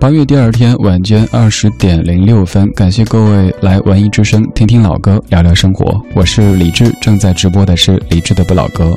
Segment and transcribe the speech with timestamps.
[0.00, 6.02] 八月第二天晚间二十点零六分，感谢各位来文艺之声听听老歌，聊聊生活。
[6.14, 8.96] 我是李志，正在直播的是李志的不老歌。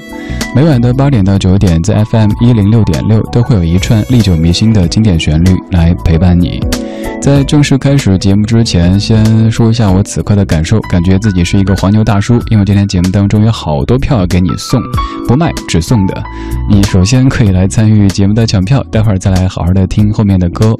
[0.55, 6.61] 每晚的八点到九点，在 FM 一零六点六都会有一串历久弥新的经典旋律来陪伴你。
[7.21, 14.81] 在正式开始节目之前，先说一下我此刻的感受，感觉自己是一个黄牛大叔，因为今天节目当中有好多票给你送，
[15.27, 16.23] 不卖只送的。
[16.69, 20.73] 你首先可以来参与节目的抢票，待会儿再来好好的听后面的歌。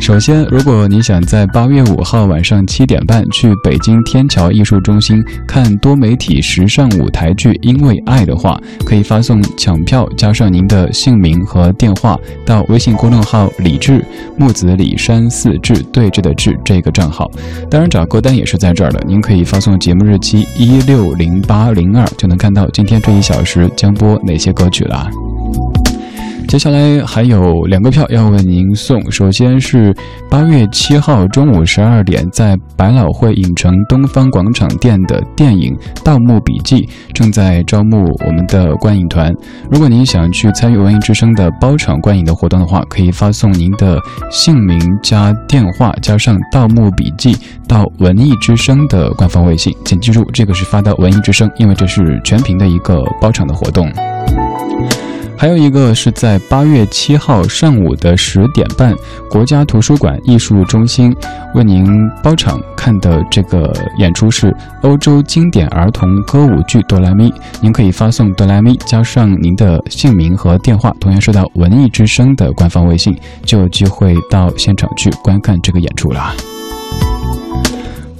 [0.00, 14.04] 首先，如果你想在八月五号晚上七点半去北京天桥艺术中心看多媒体时尚舞台剧《因为爱》的话，可以发送抢票加上您的姓名和电话到微信公众号“李志
[14.36, 17.30] 木子李山四志对峙的志”这个账号。
[17.70, 25.08] 当然，找歌单也是在这儿的，您可以发送节目日期一六零八零二，就能看到今天这一小时将播哪些歌曲了。
[26.54, 29.92] 接下来还有两个票要为您送，首先是
[30.30, 39.34] 八月七号中午十二点，在百老汇影城东方广场店的电影《盗墓笔记》正在招募我们的观影团。
[39.68, 43.98] 如果您想去参与文艺之声的包场观影的活动的话，可以发送您的
[44.30, 47.32] 姓名加电话加上《盗墓笔记》
[47.66, 53.90] 到文艺之声的官方微信，请记住这个是发到文艺之声，因为这是全屏的一个包场的活动。
[55.36, 58.94] 还有一个是在八月七号上午的十点半，
[59.28, 61.14] 国家图书馆艺术中心
[61.54, 61.86] 为您
[62.22, 67.28] 包场看的这个演出是欧洲经典儿童歌舞剧《哆啦咪》，
[67.60, 76.32] 您可以发送“哆啦咪”加上您的姓名和电话，同样收到文艺之声的官方微信，就有机会到现场去观看这个演出啦。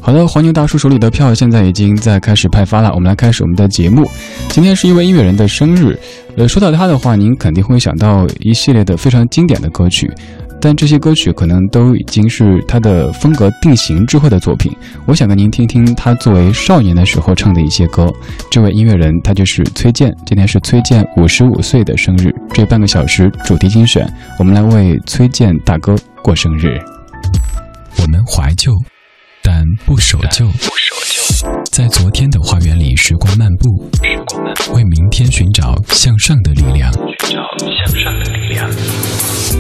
[0.01, 2.93] 好的，黄牛大叔手里的票现在已经在开始派发了。
[2.93, 4.05] 我们来开始我们的节目。
[4.51, 5.99] 今天是一位音乐人的生日，
[6.37, 10.11] 呃，说到他的话，您肯定会想到一系列的非常经典的歌曲，
[10.61, 14.73] 但这些歌曲可能都已经是他的风格定型之后的作品。
[15.07, 18.12] 我想跟您听听他作为少年的时候唱的一些歌。
[18.51, 22.34] 这位音乐人他就是崔健，今天是崔健五十五岁的生日。
[22.53, 24.05] 这半个小时主题精选，
[24.39, 26.81] 我们来为崔健大哥过生日。
[28.03, 28.73] 我们怀旧。
[29.47, 30.47] 但不守旧，
[31.71, 33.91] 在昨天的花园里时光漫步，
[34.72, 36.92] 为明天寻找向上的力量。
[36.92, 38.70] 寻找向上的力量。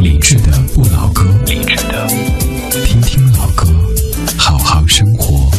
[0.00, 2.06] 理智的不老歌，理智的，
[2.84, 3.66] 听听老歌，
[4.38, 5.50] 好好生活。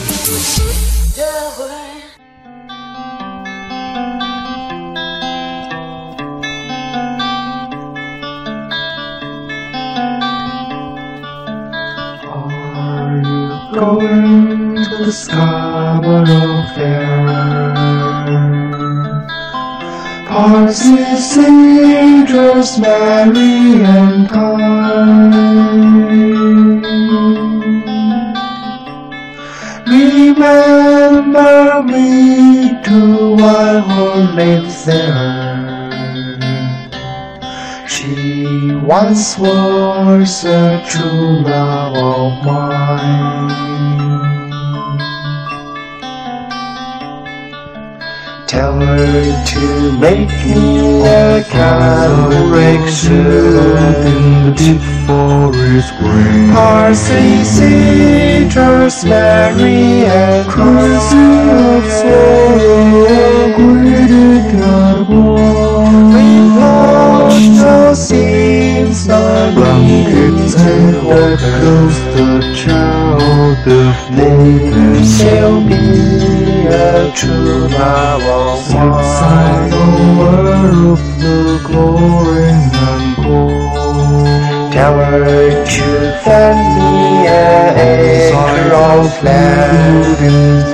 [13.73, 17.64] Going to Scarborough Fair.
[20.35, 22.33] Parsley, sage,
[22.77, 25.63] Mary, and thyme.
[29.87, 32.99] Remember me to
[33.37, 35.95] one who lives there.
[37.87, 43.94] She once was a true love of mine.
[48.55, 56.55] Tell her to make me a Catholic suit in the deep forest green.
[56.55, 62.55] RCC, Trust Mary, and Cross of Soul,
[63.09, 63.55] the
[69.05, 72.94] the blankets, and what goes the child.
[73.65, 84.73] Let shall be a true love Since I'm aware of the glory and gold.
[84.73, 85.87] Tower to
[86.23, 90.17] family an acre of land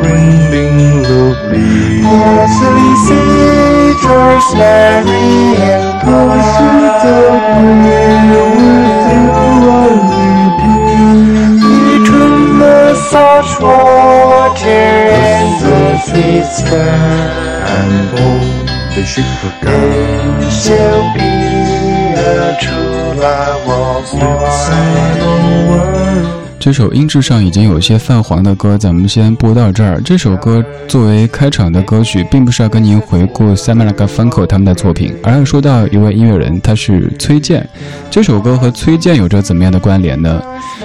[0.02, 9.01] Bringing lovely Mostly cedars, Mary and Paul Sweet the
[13.12, 17.28] salt water and the sweet sky
[17.76, 18.48] and all
[18.96, 19.26] the ship
[19.62, 21.34] God shall be
[22.16, 25.22] a true love of mine.
[26.62, 30.00] 这首音质上已经有些泛黄的歌，咱们先播到这儿。
[30.00, 37.68] 这首歌作为开场的歌曲，并不是要跟您回顾 Simon Garfunkel 他们的作品，而要说到一位音乐人，他是崔健。
[38.12, 40.40] 这首歌和崔健有着怎么样的关联呢？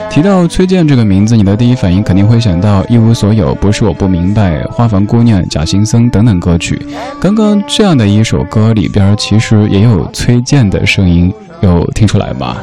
[0.09, 6.81] 提到崔健这个名字，你的第一反应肯定会想到《一无所有》《不是我不明白》《花房姑娘》《假行僧》等等歌曲。
[7.21, 11.31] 刚刚这样的一首歌里边，其实也有崔健的声音。
[11.63, 12.57] 有听出来吗？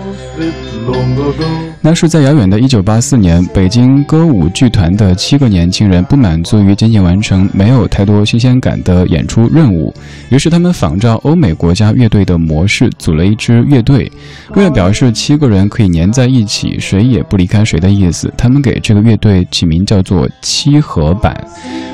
[1.82, 9.94] 那是在遥远的一九八四年，北京歌舞剧团的七个年轻人不满足于仅仅完成没有太多新鲜感的演出任务，
[10.30, 14.10] 于是他们仿照欧美国家乐队的模式，组了一支乐队。
[14.56, 21.36] 为了表示七个人可以粘在一起，谁也不离开谁的意思，他们给这个乐队起名叫做“七合版”。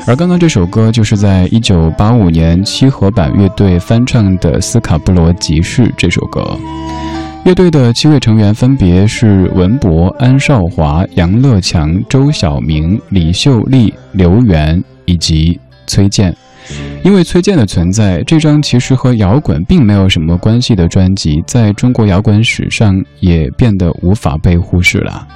[0.05, 6.57] 而刚刚这首歌就是在一九八五年七合版乐队翻唱的《斯卡布罗集市》这首歌。
[7.49, 16.31] 乐队的七位成员分别是文博、安少华、杨乐强、周晓明、李秀丽、刘源以及崔健。
[17.03, 25.27] 因为崔健的存在，这张其实和摇滚并没有什么关系的专辑，在中国摇滚史上也变得无法被忽视了。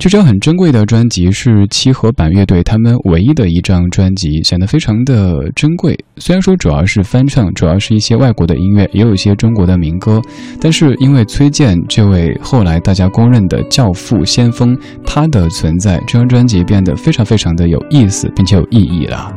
[0.00, 5.94] 这张很珍贵的专辑是七合板乐队他们唯一的一张专辑，显得非常的珍贵。
[6.16, 10.18] 虽然说主要是翻唱，主要是一些外国的音乐，也有一些中国的民歌，
[10.58, 14.74] 但是因为崔健这位后来大家公认的教父先锋，
[15.04, 19.30] 他的存在，这张专辑变得非常非常的有意思，并且有意义了。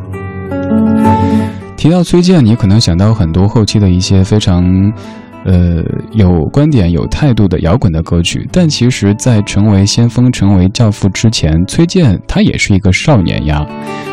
[1.75, 4.63] 提到崔健，你可能想到很多后期的一些非常。
[5.45, 13.65] 呃，有观点、有态度的摇滚的歌曲，但其实，在成为先锋、成为教父之前，崔健他也是一个少年呀。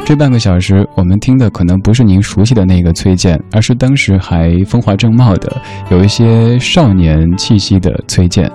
[0.04, 5.56] 这半个小时，我们听的可能不是您熟悉的那个崔健，而是当时还风华正茂的、
[5.90, 8.50] 有一些少年气息的崔健。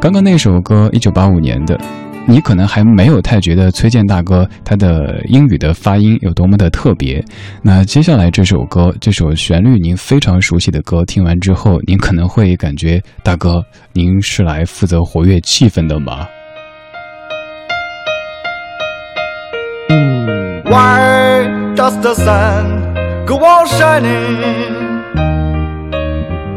[0.00, 1.78] 刚刚那首歌，一九八五年的。
[2.26, 7.22] 你可能还没有太觉得崔健大哥他的英语的发音有多么的特别。
[7.62, 13.62] 那接下来这首歌，这首旋律您非常熟悉的歌，听完之后，您可能会感觉大哥，
[13.92, 16.26] 您是来负责活跃气氛的吗
[20.64, 21.46] ？Why
[21.76, 24.64] does the sun go on shining?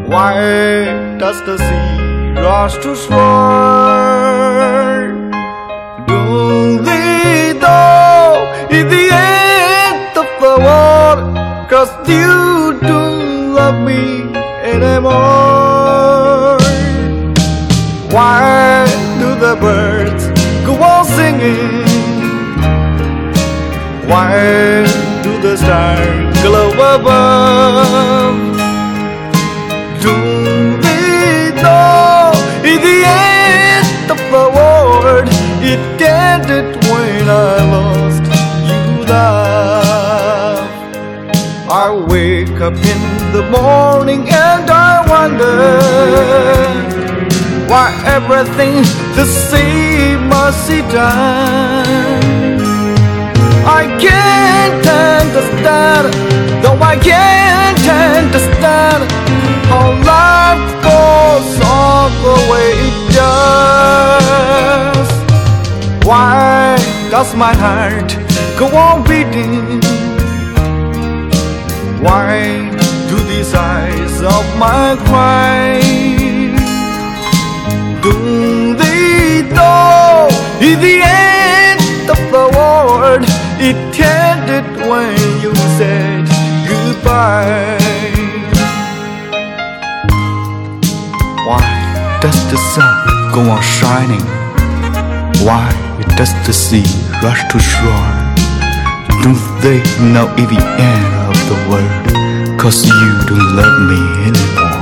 [0.08, 0.88] Why
[1.20, 3.97] does the sea rush to shore?
[6.08, 11.20] Don't they know in the end of the world
[11.70, 14.04] Cause you don't love me
[14.74, 16.58] anymore
[18.16, 18.86] Why
[19.20, 20.24] do the birds
[20.66, 21.86] go on singing?
[24.08, 24.86] Why
[25.22, 28.57] do the stars glow above?
[36.50, 38.24] Ended when I lost
[38.68, 40.70] you, love.
[41.70, 43.02] I wake up in
[43.34, 45.58] the morning and I wonder
[47.70, 48.76] why everything
[49.16, 52.60] the same must be done.
[53.66, 54.88] I can't
[55.20, 56.14] understand,
[56.64, 57.86] though I can't
[58.18, 59.12] understand
[59.70, 61.57] how life goes
[67.18, 68.14] Does my heart
[68.60, 69.82] go on beating?
[72.00, 72.70] Why
[73.10, 75.82] do these eyes of mine cry?
[78.04, 80.28] Do they know
[80.62, 83.24] in the end of the world
[83.68, 86.22] it ended when you said
[86.70, 87.80] goodbye?
[91.48, 91.66] Why
[92.22, 92.94] does the sun
[93.34, 94.26] go on shining?
[95.44, 95.87] Why
[96.18, 96.84] does the sea
[97.22, 98.10] rush to shore?
[99.22, 102.60] Don't they know it's the end of the world?
[102.60, 104.82] Cause you don't love me anymore.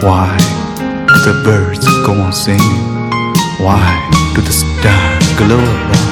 [0.00, 0.32] Why
[1.06, 2.80] do the birds go on singing?
[3.60, 3.84] Why
[4.34, 6.08] do the stars glow above?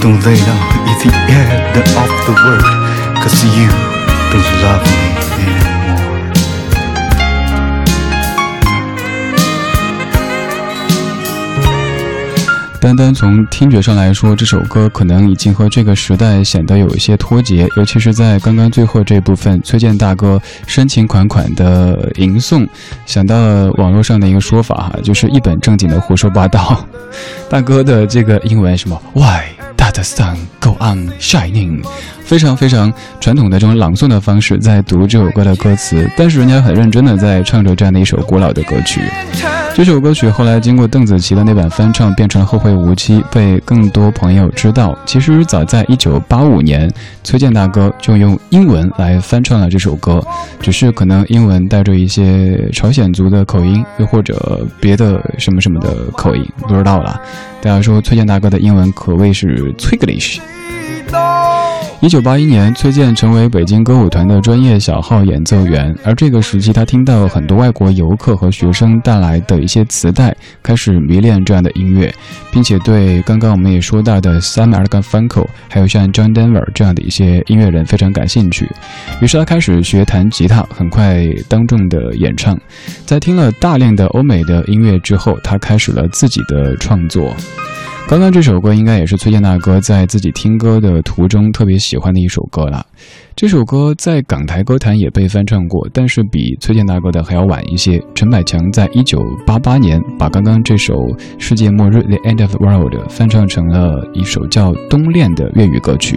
[0.00, 2.70] Don't they know it's the end of the world?
[3.18, 3.68] Cause you
[4.30, 5.73] don't love me anymore.
[12.84, 22.68] 单单从听觉上来说，这首歌可能已经和这个时代显得有一些脱节，尤其是在刚刚最后这部分，崔健大哥深情款款的吟诵，
[23.06, 26.86] 想到了网络上的一个说法哈，就是一本正经的胡说八道。
[27.48, 29.44] 大哥的这个英文什么？Why
[29.78, 31.82] does the sun go on shining？
[32.24, 39.02] 非常非常传统的这种朗诵的方式在读这首歌的歌词，但是人家很认真的在唱着这样的一首古老的歌曲。
[39.74, 44.96] 这首歌曲后来经过邓紫棋的那版翻唱，变成了《后会无期》，被更多朋友知道。
[45.04, 46.88] 其实早在一九八五年，
[47.24, 50.24] 崔健大哥就用英文来翻唱了这首歌，
[50.60, 57.20] 只是可能英文带着一些朝鲜族的口音，又或者别的什么什么的口音，不知道了。
[57.60, 60.38] 大家说崔健大哥的英文可谓是 Twiglish。
[62.04, 65.96] 一九八一年，崔健成为北京歌舞团的专业小号演奏员。
[66.04, 72.14] 而这个时期，他听到很多外国游客和学生带来的一些磁带，开始迷恋这样的音乐，
[72.52, 78.68] 并且对刚刚我们也说到的 Sam Garfunkel，还有像 John Denver 这样的一些音乐人非常感兴趣。
[79.22, 82.54] 于是他开始学弹吉他，很快当众的演唱。
[83.06, 87.34] 在听了大量的欧美的音乐之后，他开始了自己的创作。
[88.06, 92.84] 刚刚这首歌应该也是崔健大哥在自己听歌的途中特别喜欢的一首歌了。
[93.34, 98.00] 这首歌在港台歌坛也被翻唱过，但是比崔健大哥的还要晚一些。
[98.14, 100.94] 陈百强在一九八八年把刚刚这首
[101.38, 106.16] 《世界末日》The End of the World 翻唱成了一首叫《冬恋》的粤语歌曲。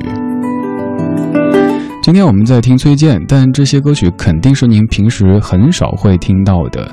[2.07, 6.89] 今天我们在听崔健，但这些歌曲肯定是您平时很少会听到的，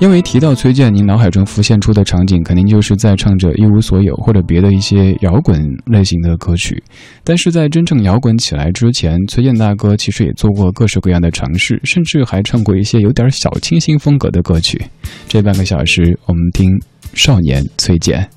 [0.00, 6.82] 因为提到崔健，您脑海中浮现出的场景肯定就是在唱着《一无所有》或者别的一些摇滚类型的歌曲。
[7.22, 14.84] 但是在真正摇滚起来之前，崔健大哥其实也做过各式各样的尝试，甚至还唱过一些有点小清新风格的歌曲。
[15.28, 16.68] 这半个小时，我们听
[17.14, 18.28] 少年崔健。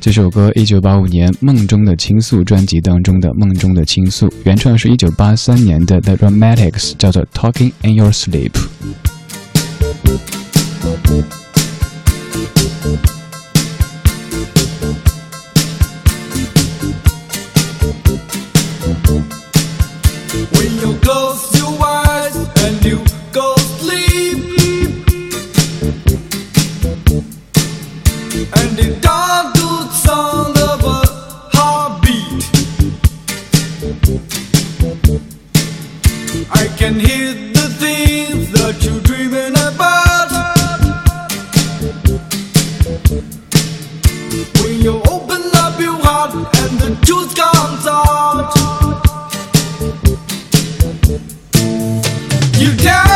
[0.00, 8.50] 这首歌，一九八五年《梦中的倾诉》专辑当中的《梦中的倾诉》，原创是一九八三年的 The Dramatics，叫做《Talking in Your Sleep》。
[52.78, 53.07] down.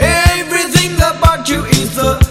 [0.00, 2.29] Everything about you is a.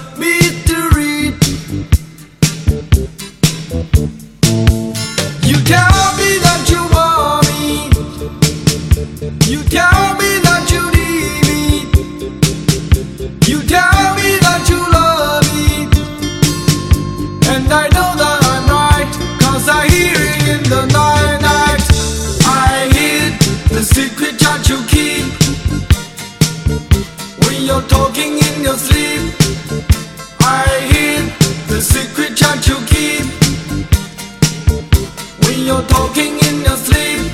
[36.63, 37.31] your sleep.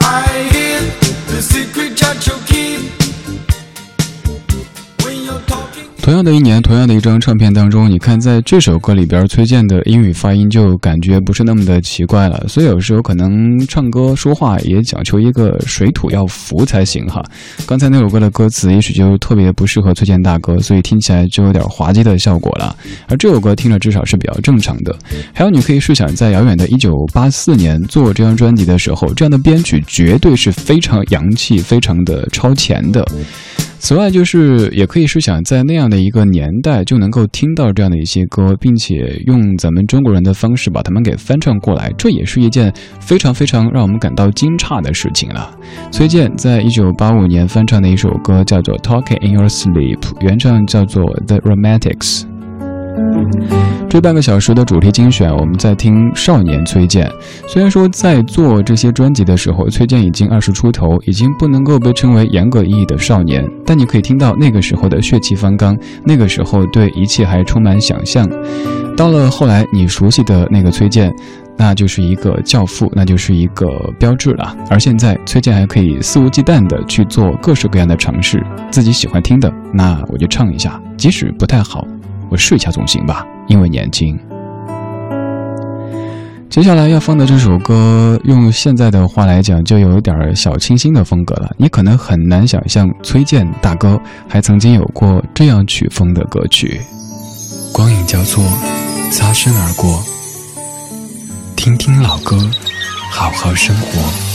[0.00, 0.22] I
[0.52, 0.80] hear
[1.30, 1.87] the secret.
[6.08, 17.22] 同样的一年同样的一张唱片当中你看在这首歌里边崔健的英语发音就感觉不是那么的奇怪了所以有时候可能唱歌说话也讲求一个水土要服才行哈。
[17.66, 22.74] 刚才那首歌的歌词也许就特别不适合崔健大哥所以听起来就有点滑稽的效果了。
[23.06, 24.96] 而这首歌听着至少是比较正常的。
[25.34, 33.06] 还有你可以试想在遥远的一九八四年做这张专辑的时候这样的编曲绝对是非常洋气非常的超前的。
[33.80, 45.50] 此外，就是也可以是想在那样的一个年代就能够听到这样的一些歌，并且用咱们中国人的方式把他们给翻唱过来，这也是一件非常非常让我们感到惊诧的事情了。
[45.90, 52.27] 崔健在一九八五年翻唱的一首歌叫做《Talking in Your Sleep》，原唱叫做 The Romantics。
[53.88, 57.10] 这半个小时的主题精选，我们在听少年崔健。
[57.46, 68.28] 虽然说在做这些专辑的时候，崔健已经二十出头，已经不能够被称为严格意义的少年，但你可以听到那个时候的血气方刚，那个时候对一切还充满想象。
[68.94, 71.10] 到了后来，你熟悉的那个崔健，
[71.56, 73.66] 那就是一个教父，那就是一个
[73.98, 74.54] 标志了。
[74.68, 81.86] 而现在，崔健还可以肆无忌惮地去做各式各样的尝试，自己喜欢听的，那我就唱一下，即使不太好。
[82.28, 84.18] 我试一下总行吧，因为年轻。
[86.50, 91.50] 接下来要放的这首歌，用现在的话来讲，就有点小清新的风格了。
[91.56, 96.80] 你可能很难想象，崔健大哥还曾经有过这样曲风的歌曲。
[97.72, 98.42] 光影交错，
[99.12, 100.02] 擦身而过，
[101.54, 102.36] 听听老歌，
[103.12, 104.27] 好好生活。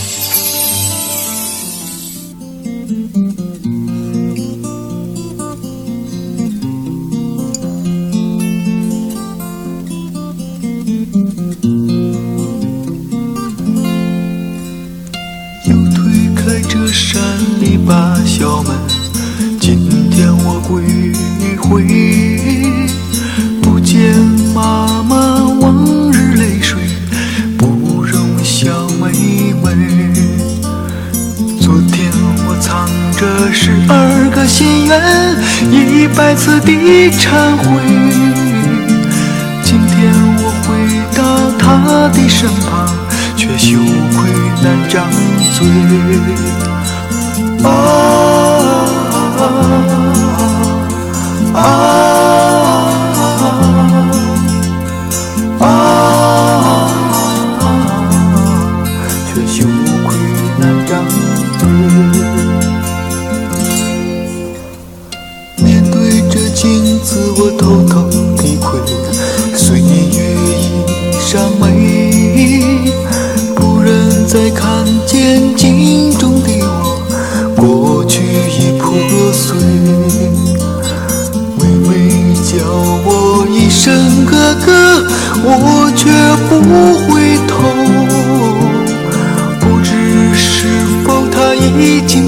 [17.13, 17.21] 山
[17.61, 18.75] 里把小门
[19.61, 20.81] 今天我归
[21.61, 21.83] 回
[23.61, 24.17] 不见
[24.55, 25.15] 妈妈
[25.61, 26.81] 往日泪水
[27.55, 28.67] 不容小
[28.99, 29.11] 妹
[29.61, 30.11] 妹
[31.61, 32.11] 昨天
[32.47, 34.99] 我藏着十二个心愿
[35.71, 36.71] 一百次的
[37.11, 37.79] 忏悔
[39.63, 42.87] 今天我回到她的身旁
[43.37, 44.31] 却羞愧
[44.63, 45.07] 难张
[45.53, 46.62] 嘴。
[47.65, 52.12] oh, oh, oh.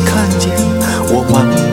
[0.05, 0.51] 看见
[1.09, 1.64] 我满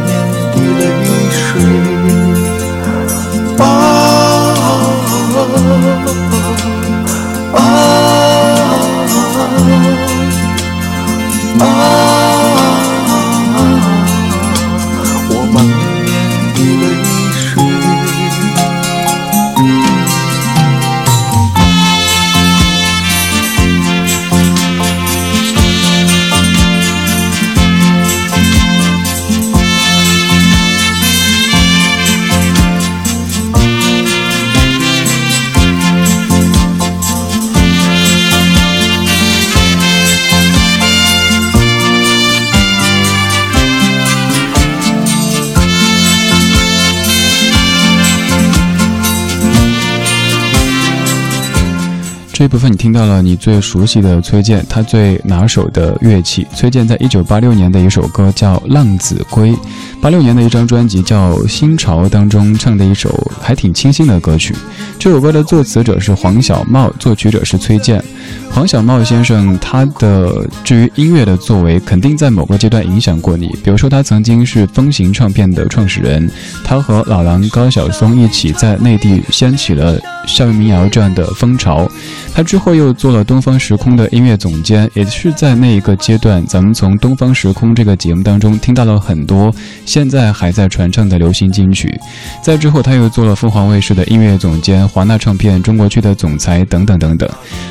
[52.42, 56.44] 这部分你听到了你最熟悉的崔健，他最拿手的乐器。
[56.52, 59.52] 崔健在一九八六年的一首歌叫《浪子归》，
[60.00, 64.56] 八六年的一张专辑叫《新潮》当中唱的一首还挺清新的歌曲。
[64.98, 68.02] 这首歌的作词者是黄小茂，作曲者是崔健。
[68.50, 73.46] 黄小茂先生，他的至于音乐的作为，肯定在某个阶段影响过你。
[73.62, 76.28] 比如说，他曾经是风行唱片的创始人，
[76.64, 81.88] 他和老狼高晓松一起在内地掀起了校园民谣这样的风潮。
[82.34, 91.94] 他之后又做了东方时空的音乐总监，也是在那一个阶段，咱们从东方时空这个节目当中听到了很多现在还在传唱的流行金曲。
[92.42, 97.28] 在之后，他又做了凤凰卫视的音乐总监、华纳唱片中国区的总裁等等等等。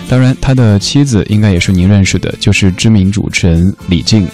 [0.08, 4.28] 当然，他的妻子应该也是您认识的，就是知名主持人李静。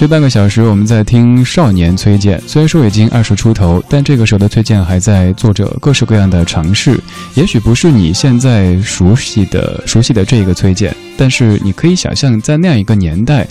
[0.00, 6.98] 这半个小时我们在听少年崔健，虽然说已经二十出头，但这个时候的崔健还在做着各式各样的尝试。
[7.34, 13.46] 也许不是你现在熟悉的熟悉的这个崔健，但是你可以想象，在那样一个年代，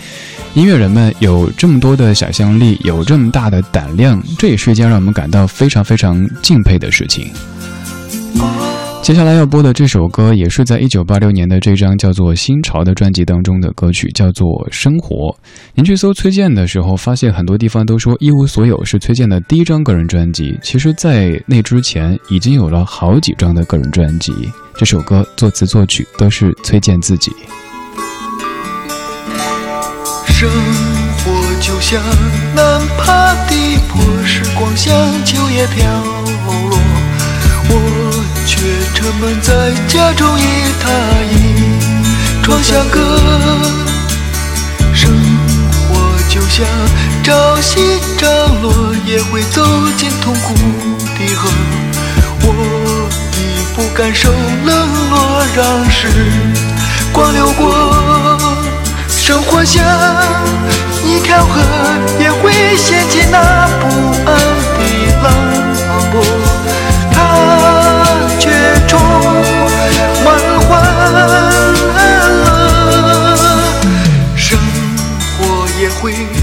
[0.56, 7.32] 音乐人们有这么多的想象力，有这么大的胆量，这也是一件让我们感到非常非常敬佩的事情。
[9.10, 15.16] 接下来要播的这首歌，也是在一九八六年的这张叫做《新潮》的专辑当中的歌曲，叫做《生活》。
[15.74, 20.56] 您去搜崔健的时候，发现很多地方都说《一无所有》是崔健的第一张个人专辑。
[20.62, 24.32] 其实，在那之前，已经有了好几张的个人专辑。
[24.76, 27.32] 这首歌作词作曲都是崔健自己。
[30.28, 30.48] 生
[31.18, 32.00] 活就像
[32.56, 33.56] 难爬的
[33.90, 34.96] 坡，时光像
[35.26, 35.84] 秋叶飘
[36.70, 36.78] 落，
[37.72, 38.09] 我
[39.00, 39.54] 沉闷在
[39.88, 40.44] 家中一
[40.84, 40.90] 榻
[41.32, 43.00] 一窗相隔。
[44.94, 45.10] 生
[45.88, 45.96] 活
[46.28, 46.68] 就像
[47.24, 48.30] 朝夕涨
[48.62, 50.54] 落，也会走进痛苦
[51.18, 51.50] 的河。
[52.42, 53.08] 我
[53.38, 54.30] 已不敢受
[54.66, 56.10] 冷落，让时
[57.14, 58.38] 光流过。
[59.08, 59.82] 生活像
[61.06, 61.62] 一条河，
[62.20, 63.88] 也会掀起那不
[64.26, 64.36] 安
[64.76, 64.80] 的
[65.24, 65.32] 浪
[66.12, 66.49] 波。
[76.02, 76.39] 会。